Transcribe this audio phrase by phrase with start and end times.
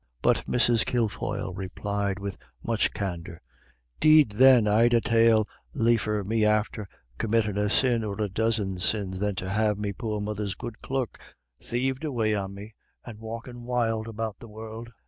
[0.23, 0.83] But Mrs.
[0.83, 3.39] Kilfoyle replied with much candor,
[3.99, 6.89] "'Deed, then, I'd a dale liefer be after
[7.19, 11.19] committin' a sin, or a dozen sins, than to have me poor mother's good cloak
[11.61, 12.73] thieved away on me,
[13.05, 14.89] and walkin' wild about the world."